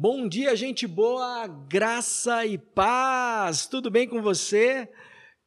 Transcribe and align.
Bom 0.00 0.28
dia, 0.28 0.54
gente 0.54 0.86
boa, 0.86 1.48
graça 1.48 2.46
e 2.46 2.56
paz. 2.56 3.66
Tudo 3.66 3.90
bem 3.90 4.06
com 4.06 4.22
você? 4.22 4.88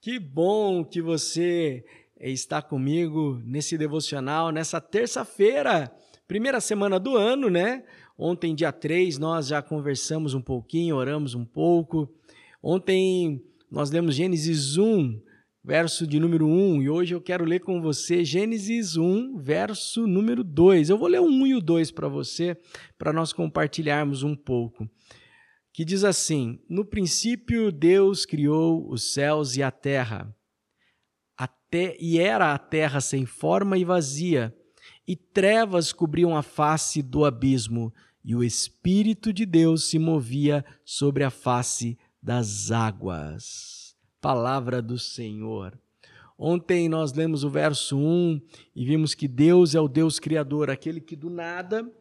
Que 0.02 0.20
bom 0.20 0.84
que 0.84 1.02
você 1.02 1.86
está 2.20 2.62
comigo 2.62 3.42
nesse 3.46 3.78
devocional 3.78 4.52
nessa 4.52 4.82
terça-feira, 4.82 5.90
primeira 6.28 6.60
semana 6.60 7.00
do 7.00 7.16
ano, 7.16 7.50
né? 7.50 7.86
Ontem, 8.18 8.54
dia 8.54 8.74
3, 8.74 9.18
nós 9.20 9.48
já 9.48 9.62
conversamos 9.62 10.34
um 10.34 10.42
pouquinho, 10.42 10.98
oramos 10.98 11.34
um 11.34 11.46
pouco. 11.46 12.14
Ontem 12.62 13.42
nós 13.72 13.90
lemos 13.90 14.16
Gênesis 14.16 14.76
1, 14.76 15.18
verso 15.64 16.08
de 16.08 16.20
número 16.20 16.48
1, 16.48 16.82
e 16.82 16.90
hoje 16.90 17.14
eu 17.14 17.22
quero 17.22 17.46
ler 17.46 17.60
com 17.60 17.82
você 17.82 18.26
Gênesis 18.26 18.98
1, 18.98 19.38
verso 19.38 20.08
número 20.08 20.44
2. 20.44 20.90
Eu 20.90 20.98
vou 20.98 21.08
ler 21.08 21.22
o 21.22 21.26
1 21.26 21.48
e 21.48 21.56
o 21.56 21.62
2 21.62 21.92
para 21.92 22.08
você, 22.08 22.58
para 22.98 23.14
nós 23.14 23.32
compartilharmos 23.32 24.24
um 24.24 24.36
pouco. 24.36 24.90
Que 25.72 25.86
diz 25.86 26.04
assim: 26.04 26.60
No 26.68 26.84
princípio 26.84 27.72
Deus 27.72 28.26
criou 28.26 28.90
os 28.90 29.14
céus 29.14 29.56
e 29.56 29.64
a 29.64 29.72
terra. 29.72 30.36
Até, 31.38 31.96
e 32.00 32.20
era 32.20 32.54
a 32.54 32.58
terra 32.58 33.00
sem 33.00 33.26
forma 33.26 33.78
e 33.78 33.86
vazia, 33.86 34.54
e 35.08 35.16
trevas 35.16 35.94
cobriam 35.94 36.36
a 36.36 36.42
face 36.42 37.02
do 37.02 37.24
abismo, 37.24 37.94
e 38.24 38.36
o 38.36 38.44
Espírito 38.44 39.32
de 39.32 39.46
Deus 39.46 39.90
se 39.90 39.98
movia 39.98 40.66
sobre 40.84 41.24
a 41.24 41.30
face 41.30 41.98
das 42.22 42.72
águas 42.72 43.81
palavra 44.22 44.82
do 44.82 45.00
Senhor. 45.00 45.78
Ontem 46.38 46.88
nós 46.88 47.12
lemos 47.14 47.44
o 47.44 47.50
verso 47.50 47.98
1 47.98 48.40
e 48.76 48.86
vimos 48.86 49.14
que 49.14 49.28
Deus 49.28 49.76
é 49.76 49.82
o 49.82 49.88
Deus 49.88 50.20
criador, 50.20 50.70
aquele 50.70 51.02
que 51.02 51.16
do 51.16 51.30
nada 51.30 51.92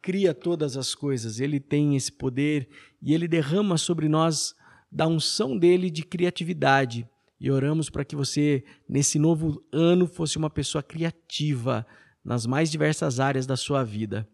cria 0.00 0.32
todas 0.32 0.76
as 0.76 0.94
coisas. 0.94 1.40
Ele 1.40 1.58
tem 1.58 1.96
esse 1.96 2.12
poder 2.12 2.68
e 3.02 3.12
ele 3.12 3.26
derrama 3.26 3.76
sobre 3.76 4.08
nós 4.08 4.54
da 4.90 5.06
unção 5.06 5.58
dele 5.58 5.90
de 5.90 6.04
criatividade. 6.04 7.08
E 7.40 7.50
oramos 7.50 7.90
para 7.90 8.04
que 8.04 8.16
você, 8.16 8.64
nesse 8.88 9.18
novo 9.18 9.62
ano, 9.72 10.06
fosse 10.06 10.38
uma 10.38 10.48
pessoa 10.48 10.82
criativa 10.82 11.86
nas 12.24 12.46
mais 12.46 12.70
diversas 12.70 13.20
áreas 13.20 13.46
da 13.46 13.56
sua 13.56 13.84
vida. 13.84 14.28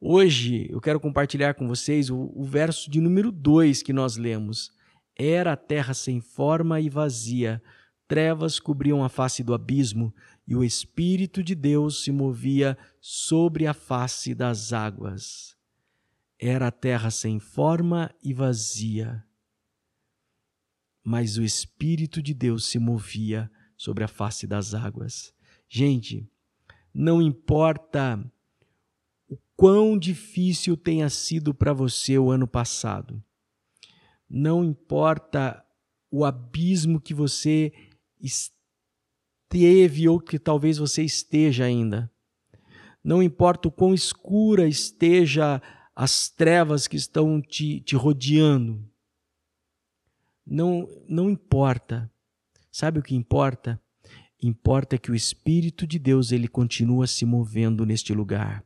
Hoje 0.00 0.66
eu 0.70 0.80
quero 0.80 0.98
compartilhar 0.98 1.54
com 1.54 1.68
vocês 1.68 2.10
o, 2.10 2.32
o 2.34 2.44
verso 2.44 2.90
de 2.90 3.00
número 3.00 3.30
2 3.30 3.82
que 3.82 3.92
nós 3.92 4.16
lemos. 4.16 4.72
Era 5.16 5.52
a 5.52 5.56
terra 5.56 5.94
sem 5.94 6.20
forma 6.20 6.80
e 6.80 6.88
vazia, 6.88 7.62
trevas 8.08 8.58
cobriam 8.58 9.04
a 9.04 9.08
face 9.08 9.42
do 9.42 9.54
abismo, 9.54 10.14
e 10.46 10.54
o 10.54 10.64
Espírito 10.64 11.42
de 11.42 11.54
Deus 11.54 12.02
se 12.02 12.10
movia 12.10 12.76
sobre 13.00 13.66
a 13.66 13.74
face 13.74 14.34
das 14.34 14.72
águas. 14.72 15.56
Era 16.38 16.66
a 16.66 16.72
terra 16.72 17.10
sem 17.10 17.38
forma 17.38 18.14
e 18.22 18.34
vazia, 18.34 19.24
mas 21.02 21.36
o 21.36 21.42
Espírito 21.42 22.22
de 22.22 22.34
Deus 22.34 22.66
se 22.66 22.78
movia 22.78 23.50
sobre 23.76 24.02
a 24.04 24.08
face 24.08 24.46
das 24.46 24.74
águas. 24.74 25.34
Gente, 25.68 26.28
não 26.92 27.20
importa 27.20 28.24
o 29.28 29.36
quão 29.56 29.98
difícil 29.98 30.76
tenha 30.76 31.10
sido 31.10 31.52
para 31.52 31.72
você 31.72 32.18
o 32.18 32.30
ano 32.30 32.46
passado, 32.46 33.22
não 34.28 34.64
importa 34.64 35.64
o 36.10 36.24
abismo 36.24 37.00
que 37.00 37.12
você 37.12 37.72
esteve 38.20 40.08
ou 40.08 40.20
que 40.20 40.38
talvez 40.38 40.78
você 40.78 41.02
esteja 41.02 41.64
ainda. 41.64 42.10
Não 43.02 43.22
importa 43.22 43.68
o 43.68 43.72
quão 43.72 43.92
escura 43.92 44.66
esteja 44.66 45.60
as 45.94 46.28
trevas 46.28 46.88
que 46.88 46.96
estão 46.96 47.40
te, 47.40 47.80
te 47.80 47.94
rodeando. 47.94 48.82
Não, 50.46 50.88
não 51.08 51.30
importa. 51.30 52.10
Sabe 52.70 52.98
o 52.98 53.02
que 53.02 53.14
importa? 53.14 53.80
Importa 54.42 54.98
que 54.98 55.10
o 55.10 55.14
Espírito 55.14 55.86
de 55.86 55.98
Deus 55.98 56.32
ele 56.32 56.48
continua 56.48 57.06
se 57.06 57.24
movendo 57.24 57.86
neste 57.86 58.12
lugar. 58.12 58.64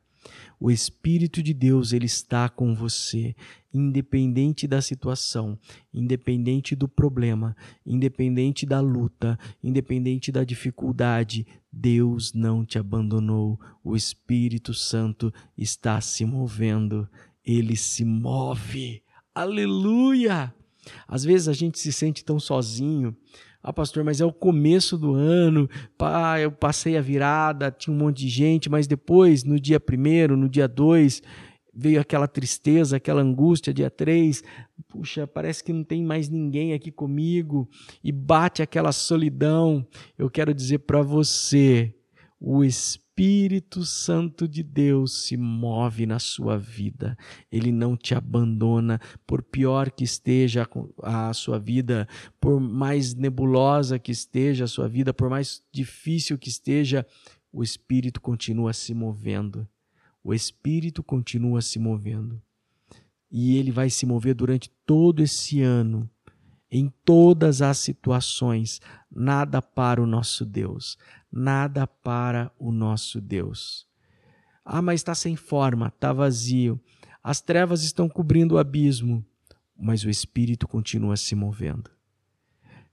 O 0.60 0.70
Espírito 0.70 1.42
de 1.42 1.54
Deus, 1.54 1.92
ele 1.92 2.06
está 2.06 2.48
com 2.48 2.74
você, 2.74 3.34
independente 3.72 4.66
da 4.66 4.82
situação, 4.82 5.58
independente 5.94 6.74
do 6.74 6.88
problema, 6.88 7.56
independente 7.86 8.66
da 8.66 8.80
luta, 8.80 9.38
independente 9.62 10.32
da 10.32 10.42
dificuldade. 10.42 11.46
Deus 11.72 12.32
não 12.32 12.64
te 12.64 12.78
abandonou. 12.78 13.58
O 13.84 13.94
Espírito 13.94 14.74
Santo 14.74 15.32
está 15.56 16.00
se 16.00 16.24
movendo. 16.24 17.08
Ele 17.44 17.76
se 17.76 18.04
move. 18.04 19.02
Aleluia! 19.34 20.52
Às 21.06 21.24
vezes 21.24 21.48
a 21.48 21.52
gente 21.52 21.78
se 21.78 21.92
sente 21.92 22.24
tão 22.24 22.40
sozinho, 22.40 23.16
ah, 23.62 23.72
pastor, 23.72 24.04
mas 24.04 24.20
é 24.20 24.24
o 24.24 24.32
começo 24.32 24.96
do 24.96 25.14
ano, 25.14 25.68
pá, 25.96 26.38
eu 26.40 26.50
passei 26.52 26.96
a 26.96 27.00
virada, 27.00 27.70
tinha 27.70 27.94
um 27.94 27.98
monte 27.98 28.18
de 28.18 28.28
gente, 28.28 28.70
mas 28.70 28.86
depois, 28.86 29.44
no 29.44 29.58
dia 29.58 29.80
primeiro, 29.80 30.36
no 30.36 30.48
dia 30.48 30.68
dois, 30.68 31.22
veio 31.74 32.00
aquela 32.00 32.26
tristeza, 32.26 32.96
aquela 32.96 33.20
angústia, 33.20 33.74
dia 33.74 33.90
três, 33.90 34.42
puxa, 34.88 35.26
parece 35.26 35.62
que 35.62 35.72
não 35.72 35.84
tem 35.84 36.02
mais 36.04 36.28
ninguém 36.28 36.72
aqui 36.72 36.90
comigo, 36.90 37.68
e 38.02 38.10
bate 38.10 38.62
aquela 38.62 38.92
solidão. 38.92 39.86
Eu 40.16 40.30
quero 40.30 40.54
dizer 40.54 40.78
para 40.78 41.02
você, 41.02 41.94
o 42.40 42.62
Espírito 42.62 43.84
Santo 43.84 44.46
de 44.46 44.62
Deus 44.62 45.24
se 45.24 45.36
move 45.36 46.06
na 46.06 46.18
sua 46.18 46.56
vida. 46.56 47.16
Ele 47.50 47.72
não 47.72 47.96
te 47.96 48.14
abandona, 48.14 49.00
por 49.26 49.42
pior 49.42 49.90
que 49.90 50.04
esteja 50.04 50.68
a 51.02 51.32
sua 51.34 51.58
vida, 51.58 52.06
por 52.40 52.60
mais 52.60 53.14
nebulosa 53.14 53.98
que 53.98 54.12
esteja 54.12 54.64
a 54.64 54.68
sua 54.68 54.88
vida, 54.88 55.12
por 55.12 55.28
mais 55.28 55.62
difícil 55.72 56.38
que 56.38 56.48
esteja, 56.48 57.04
o 57.52 57.62
Espírito 57.62 58.20
continua 58.20 58.72
se 58.72 58.94
movendo. 58.94 59.66
O 60.22 60.32
Espírito 60.32 61.02
continua 61.02 61.60
se 61.60 61.78
movendo. 61.78 62.40
E 63.30 63.56
ele 63.56 63.70
vai 63.70 63.90
se 63.90 64.06
mover 64.06 64.34
durante 64.34 64.70
todo 64.86 65.22
esse 65.22 65.60
ano 65.60 66.08
em 66.70 66.92
todas 67.04 67.62
as 67.62 67.78
situações, 67.78 68.80
nada 69.10 69.62
para 69.62 70.02
o 70.02 70.06
nosso 70.06 70.44
Deus, 70.44 70.98
nada 71.32 71.86
para 71.86 72.52
o 72.58 72.70
nosso 72.70 73.20
Deus. 73.20 73.86
Ah, 74.64 74.82
mas 74.82 75.00
está 75.00 75.14
sem 75.14 75.34
forma, 75.34 75.88
está 75.88 76.12
vazio. 76.12 76.80
As 77.22 77.40
trevas 77.40 77.82
estão 77.82 78.08
cobrindo 78.08 78.54
o 78.54 78.58
abismo, 78.58 79.24
mas 79.76 80.04
o 80.04 80.10
Espírito 80.10 80.68
continua 80.68 81.16
se 81.16 81.34
movendo. 81.34 81.90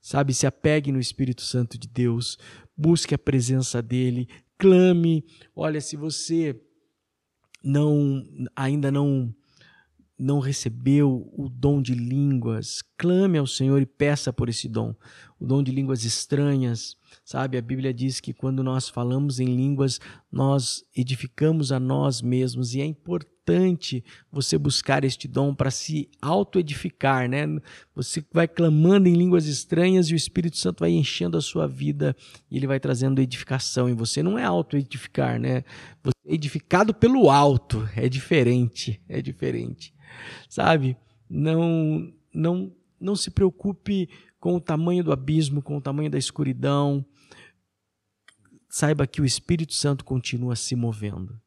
Sabe, 0.02 0.34
se 0.34 0.46
apegue 0.46 0.92
no 0.92 1.00
Espírito 1.00 1.42
Santo 1.42 1.78
de 1.78 1.88
Deus, 1.88 2.38
busque 2.78 3.16
a 3.16 3.18
presença 3.18 3.82
dele, 3.82 4.30
clame. 4.58 5.26
Olha, 5.56 5.82
se 5.82 5.96
você 5.96 6.62
não 7.64 8.24
ainda 8.56 8.92
não 8.92 9.34
não 10.18 10.40
recebeu 10.40 11.30
o 11.34 11.50
dom 11.50 11.82
de 11.82 11.94
línguas, 11.94 12.82
clame 12.98 13.38
ao 13.38 13.46
Senhor 13.46 13.82
e 13.82 13.86
peça 13.86 14.32
por 14.32 14.50
esse 14.50 14.68
dom. 14.68 14.96
O 15.40 15.46
dom 15.46 15.62
de 15.62 15.72
línguas 15.72 16.06
estranhas, 16.06 16.96
sabe? 17.24 17.58
A 17.58 17.62
Bíblia 17.62 17.94
diz 17.94 18.20
que 18.20 18.34
quando 18.34 18.64
nós 18.64 18.90
falamos 18.90 19.40
em 19.40 19.46
línguas, 19.46 20.00
nós 20.32 20.84
edificamos 20.96 21.72
a 21.72 21.80
nós 21.80 22.22
mesmos 22.22 22.74
e 22.76 22.82
é 22.82 22.86
importante 22.86 24.04
você 24.32 24.58
buscar 24.58 25.04
este 25.04 25.28
dom 25.28 25.54
para 25.54 25.70
se 25.70 26.10
auto-edificar, 26.22 27.30
né? 27.30 27.46
Você 27.94 28.26
vai 28.34 28.48
clamando 28.48 29.08
em 29.08 29.14
línguas 29.14 29.46
estranhas 29.46 30.08
e 30.08 30.14
o 30.14 30.16
Espírito 30.16 30.58
Santo 30.58 30.80
vai 30.80 30.92
enchendo 30.92 31.38
a 31.38 31.42
sua 31.42 31.68
vida 31.68 32.16
e 32.50 32.58
ele 32.58 32.66
vai 32.68 32.80
trazendo 32.80 33.22
edificação 33.22 33.88
em 33.88 33.94
você. 33.94 34.24
Não 34.24 34.40
é 34.40 34.44
auto-edificar, 34.44 35.40
né? 35.40 35.64
Você 36.04 36.14
é 36.26 36.34
edificado 36.34 36.94
pelo 36.94 37.30
alto, 37.30 37.88
é 37.96 38.10
diferente, 38.10 39.00
é 39.08 39.22
diferente 39.22 39.96
sabe? 40.50 40.98
Não, 41.30 42.12
não, 42.34 42.72
não 43.00 43.16
se 43.16 43.32
preocupe 43.32 44.10
com 44.40 44.56
o 44.56 44.62
tamanho 44.62 45.04
do 45.04 45.12
abismo, 45.12 45.62
com 45.62 45.78
o 45.78 45.82
tamanho 45.82 46.10
da 46.10 46.18
escuridão. 46.18 47.06
Saiba 48.70 49.08
que 49.08 49.22
o 49.22 49.26
Espírito 49.26 49.74
Santo 49.74 50.04
continua 50.04 50.56
se 50.56 50.76
movendo. 50.76 51.40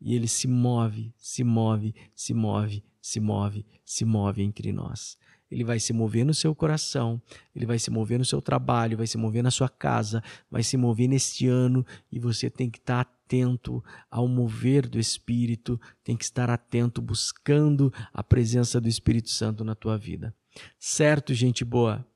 E 0.00 0.14
ele 0.14 0.28
se 0.28 0.46
move, 0.46 1.12
se 1.16 1.42
move, 1.42 1.94
se 2.14 2.32
move, 2.32 2.84
se 3.00 3.18
move, 3.18 3.66
se 3.84 4.04
move 4.04 4.42
entre 4.42 4.72
nós. 4.72 5.18
Ele 5.50 5.64
vai 5.64 5.80
se 5.80 5.92
mover 5.92 6.26
no 6.26 6.34
seu 6.34 6.54
coração, 6.54 7.20
ele 7.54 7.64
vai 7.64 7.78
se 7.78 7.90
mover 7.90 8.18
no 8.18 8.24
seu 8.24 8.40
trabalho, 8.40 8.98
vai 8.98 9.06
se 9.06 9.16
mover 9.16 9.42
na 9.42 9.50
sua 9.50 9.68
casa, 9.68 10.22
vai 10.50 10.62
se 10.62 10.76
mover 10.76 11.08
neste 11.08 11.46
ano 11.46 11.84
e 12.12 12.18
você 12.18 12.50
tem 12.50 12.68
que 12.68 12.78
estar 12.78 13.00
atento 13.00 13.82
ao 14.10 14.28
mover 14.28 14.86
do 14.88 14.98
Espírito, 14.98 15.80
tem 16.04 16.16
que 16.16 16.24
estar 16.24 16.50
atento 16.50 17.00
buscando 17.00 17.92
a 18.12 18.22
presença 18.22 18.80
do 18.80 18.88
Espírito 18.88 19.30
Santo 19.30 19.64
na 19.64 19.74
tua 19.74 19.96
vida. 19.96 20.34
Certo, 20.78 21.34
gente 21.34 21.64
boa? 21.64 22.06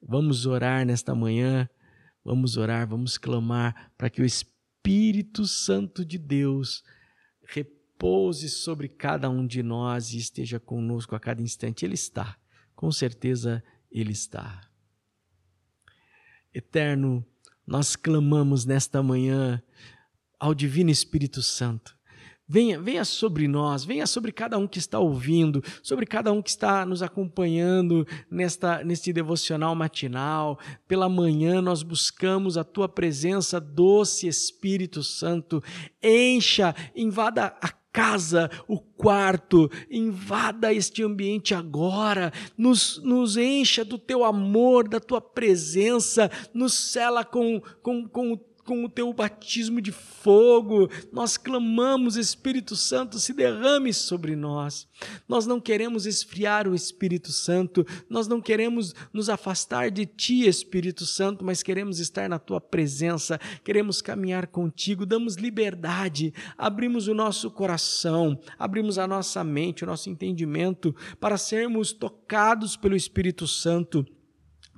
Vamos 0.00 0.46
orar 0.46 0.84
nesta 0.84 1.14
manhã, 1.14 1.68
vamos 2.24 2.56
orar, 2.56 2.86
vamos 2.86 3.16
clamar 3.16 3.92
para 3.96 4.10
que 4.10 4.22
o 4.22 4.24
Espírito 4.24 5.46
Santo 5.46 6.04
de 6.04 6.18
Deus 6.18 6.84
repouse 7.46 8.48
sobre 8.48 8.88
cada 8.88 9.30
um 9.30 9.46
de 9.46 9.62
nós 9.62 10.12
e 10.12 10.18
esteja 10.18 10.60
conosco 10.60 11.14
a 11.14 11.20
cada 11.20 11.40
instante. 11.40 11.84
Ele 11.84 11.94
está, 11.94 12.36
com 12.74 12.92
certeza 12.92 13.62
ele 13.90 14.12
está. 14.12 14.68
Eterno, 16.52 17.24
nós 17.66 17.96
clamamos 17.96 18.64
nesta 18.64 19.02
manhã 19.02 19.62
ao 20.38 20.54
Divino 20.54 20.90
Espírito 20.90 21.42
Santo 21.42 21.96
Venha, 22.46 22.78
venha 22.78 23.06
sobre 23.06 23.48
nós, 23.48 23.86
venha 23.86 24.06
sobre 24.06 24.30
cada 24.30 24.58
um 24.58 24.68
que 24.68 24.78
está 24.78 24.98
ouvindo, 24.98 25.62
sobre 25.82 26.04
cada 26.04 26.30
um 26.30 26.42
que 26.42 26.50
está 26.50 26.84
nos 26.84 27.02
acompanhando 27.02 28.06
nesta 28.30 28.84
neste 28.84 29.14
devocional 29.14 29.74
matinal. 29.74 30.58
Pela 30.86 31.08
manhã 31.08 31.62
nós 31.62 31.82
buscamos 31.82 32.58
a 32.58 32.64
tua 32.64 32.86
presença, 32.86 33.58
doce 33.58 34.28
Espírito 34.28 35.02
Santo. 35.02 35.62
Encha, 36.02 36.74
invada 36.94 37.56
a 37.62 37.68
casa, 37.94 38.50
o 38.68 38.78
quarto, 38.78 39.70
invada 39.88 40.70
este 40.70 41.02
ambiente 41.02 41.54
agora, 41.54 42.32
nos, 42.58 43.00
nos 43.04 43.36
encha 43.36 43.84
do 43.84 43.96
teu 43.96 44.24
amor, 44.24 44.88
da 44.88 44.98
tua 44.98 45.20
presença, 45.20 46.28
nos 46.52 46.74
cela 46.74 47.24
com, 47.24 47.62
com, 47.80 48.06
com 48.08 48.32
o 48.32 48.53
com 48.64 48.84
o 48.84 48.88
teu 48.88 49.12
batismo 49.12 49.80
de 49.80 49.92
fogo. 49.92 50.88
Nós 51.12 51.36
clamamos, 51.36 52.16
Espírito 52.16 52.74
Santo, 52.74 53.18
se 53.18 53.32
derrame 53.32 53.92
sobre 53.92 54.34
nós. 54.34 54.88
Nós 55.28 55.46
não 55.46 55.60
queremos 55.60 56.06
esfriar 56.06 56.66
o 56.66 56.74
Espírito 56.74 57.30
Santo, 57.30 57.86
nós 58.08 58.26
não 58.26 58.40
queremos 58.40 58.94
nos 59.12 59.28
afastar 59.28 59.90
de 59.90 60.06
ti, 60.06 60.46
Espírito 60.46 61.04
Santo, 61.04 61.44
mas 61.44 61.62
queremos 61.62 61.98
estar 61.98 62.28
na 62.28 62.38
tua 62.38 62.60
presença, 62.60 63.38
queremos 63.62 64.00
caminhar 64.00 64.46
contigo, 64.46 65.04
damos 65.04 65.36
liberdade, 65.36 66.32
abrimos 66.56 67.06
o 67.08 67.14
nosso 67.14 67.50
coração, 67.50 68.38
abrimos 68.58 68.98
a 68.98 69.06
nossa 69.06 69.44
mente, 69.44 69.84
o 69.84 69.86
nosso 69.86 70.08
entendimento 70.08 70.94
para 71.20 71.36
sermos 71.36 71.92
tocados 71.92 72.76
pelo 72.76 72.96
Espírito 72.96 73.46
Santo 73.46 74.06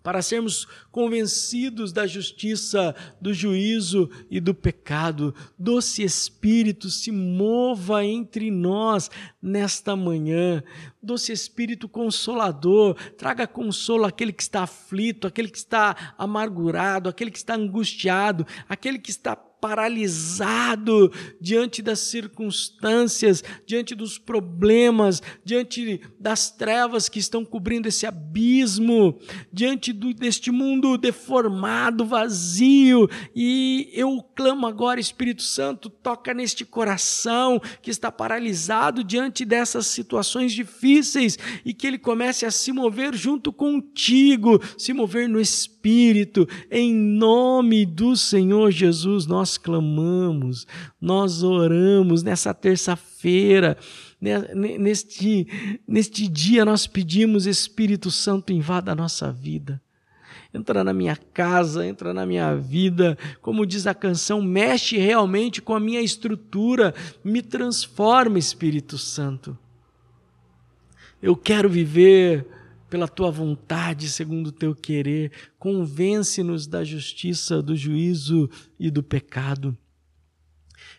para 0.06 0.22
sermos 0.22 0.68
convencidos 0.92 1.92
da 1.92 2.06
justiça, 2.06 2.94
do 3.20 3.34
juízo 3.34 4.08
e 4.30 4.38
do 4.38 4.54
pecado. 4.54 5.34
Doce 5.58 6.04
Espírito, 6.04 6.88
se 6.90 7.10
mova 7.10 8.04
entre 8.04 8.48
nós 8.48 9.10
nesta 9.42 9.96
manhã. 9.96 10.62
Doce 11.02 11.32
Espírito 11.32 11.88
Consolador, 11.88 12.94
traga 13.18 13.48
consolo 13.48 14.04
àquele 14.04 14.32
que 14.32 14.44
está 14.44 14.62
aflito, 14.62 15.26
àquele 15.26 15.48
que 15.48 15.58
está 15.58 16.14
amargurado, 16.16 17.08
àquele 17.08 17.32
que 17.32 17.38
está 17.38 17.56
angustiado, 17.56 18.46
àquele 18.68 19.00
que 19.00 19.10
está 19.10 19.34
paralisado 19.66 21.10
diante 21.40 21.82
das 21.82 21.98
circunstâncias, 21.98 23.42
diante 23.66 23.96
dos 23.96 24.16
problemas, 24.16 25.20
diante 25.44 26.00
das 26.20 26.52
trevas 26.52 27.08
que 27.08 27.18
estão 27.18 27.44
cobrindo 27.44 27.88
esse 27.88 28.06
abismo, 28.06 29.18
diante 29.52 29.92
do, 29.92 30.14
deste 30.14 30.52
mundo 30.52 30.96
deformado, 30.96 32.04
vazio. 32.04 33.10
E 33.34 33.90
eu 33.92 34.22
clamo 34.36 34.68
agora, 34.68 35.00
Espírito 35.00 35.42
Santo, 35.42 35.90
toca 35.90 36.32
neste 36.32 36.64
coração 36.64 37.60
que 37.82 37.90
está 37.90 38.12
paralisado 38.12 39.02
diante 39.02 39.44
dessas 39.44 39.88
situações 39.88 40.52
difíceis 40.52 41.36
e 41.64 41.74
que 41.74 41.88
ele 41.88 41.98
comece 41.98 42.46
a 42.46 42.52
se 42.52 42.70
mover 42.70 43.16
junto 43.16 43.52
contigo, 43.52 44.62
se 44.78 44.92
mover 44.92 45.28
no 45.28 45.40
Espírito, 45.40 46.48
em 46.70 46.94
nome 46.94 47.84
do 47.84 48.14
Senhor 48.14 48.70
Jesus. 48.70 49.26
Nós 49.26 49.55
clamamos, 49.58 50.66
nós 51.00 51.42
oramos 51.42 52.22
nessa 52.22 52.52
terça-feira, 52.52 53.76
né, 54.20 54.38
neste, 54.54 55.78
neste 55.86 56.28
dia 56.28 56.64
nós 56.64 56.86
pedimos, 56.86 57.46
Espírito 57.46 58.10
Santo, 58.10 58.52
invada 58.52 58.92
a 58.92 58.94
nossa 58.94 59.30
vida. 59.30 59.80
Entra 60.52 60.82
na 60.82 60.92
minha 60.92 61.16
casa, 61.16 61.86
entra 61.86 62.14
na 62.14 62.24
minha 62.24 62.54
vida, 62.56 63.18
como 63.42 63.66
diz 63.66 63.86
a 63.86 63.92
canção, 63.92 64.40
mexe 64.40 64.96
realmente 64.96 65.60
com 65.60 65.74
a 65.74 65.80
minha 65.80 66.00
estrutura, 66.00 66.94
me 67.22 67.42
transforma, 67.42 68.38
Espírito 68.38 68.96
Santo. 68.96 69.58
Eu 71.22 71.36
quero 71.36 71.68
viver 71.68 72.46
pela 72.88 73.08
tua 73.08 73.30
vontade, 73.30 74.08
segundo 74.08 74.48
o 74.48 74.52
teu 74.52 74.74
querer. 74.74 75.32
Convence-nos 75.58 76.66
da 76.66 76.84
justiça, 76.84 77.62
do 77.62 77.76
juízo 77.76 78.48
e 78.78 78.90
do 78.90 79.02
pecado. 79.02 79.76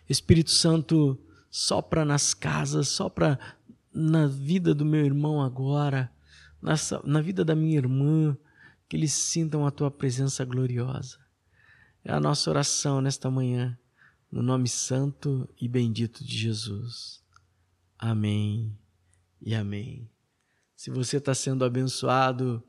Espírito 0.08 0.50
Santo, 0.50 1.18
sopra 1.50 2.04
nas 2.04 2.34
casas, 2.34 2.88
sopra 2.88 3.38
na 3.92 4.26
vida 4.26 4.74
do 4.74 4.84
meu 4.84 5.04
irmão 5.04 5.42
agora, 5.42 6.10
nessa, 6.62 7.00
na 7.04 7.20
vida 7.20 7.44
da 7.44 7.54
minha 7.54 7.76
irmã, 7.76 8.36
que 8.88 8.96
eles 8.96 9.12
sintam 9.12 9.66
a 9.66 9.70
tua 9.70 9.90
presença 9.90 10.44
gloriosa. 10.44 11.18
É 12.04 12.12
a 12.12 12.20
nossa 12.20 12.48
oração 12.48 13.00
nesta 13.00 13.30
manhã, 13.30 13.78
no 14.30 14.42
nome 14.42 14.68
santo 14.68 15.48
e 15.60 15.68
bendito 15.68 16.24
de 16.24 16.36
Jesus. 16.36 17.22
Amém 17.98 18.78
e 19.40 19.54
amém. 19.54 20.08
Se 20.78 20.90
você 20.90 21.16
está 21.16 21.34
sendo 21.34 21.64
abençoado, 21.64 22.62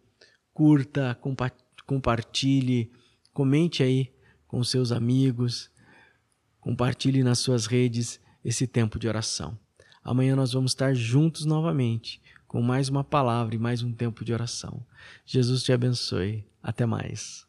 curta, 0.52 1.14
compa 1.22 1.52
compartilhe, 1.86 2.92
comente 3.32 3.84
aí 3.84 4.12
com 4.48 4.64
seus 4.64 4.92
amigos, 4.92 5.70
compartilhe 6.60 7.22
nas 7.24 7.38
suas 7.38 7.68
redes 7.68 8.20
esse 8.44 8.66
tempo 8.66 8.98
de 8.98 9.08
oração. 9.08 9.56
Amanhã 10.04 10.36
nós 10.36 10.54
vamos 10.54 10.72
estar 10.72 10.96
juntos 10.96 11.46
novamente 11.46 12.20
com 12.48 12.64
mais 12.64 12.90
uma 12.90 13.04
palavra 13.04 13.54
e 13.54 13.60
mais 13.60 13.84
um 13.84 13.94
tempo 13.94 14.26
de 14.26 14.34
oração. 14.34 14.84
Jesus 15.24 15.62
te 15.62 15.72
abençoe. 15.72 16.44
Até 16.64 16.88
mais. 16.88 17.49